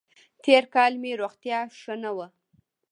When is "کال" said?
0.73-0.93